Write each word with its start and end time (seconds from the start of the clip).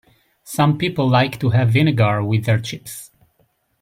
Some 0.43 0.79
people 0.79 1.07
like 1.07 1.39
to 1.41 1.51
have 1.51 1.69
vinegar 1.69 2.23
with 2.23 2.45
their 2.45 2.59
chips 2.59 3.11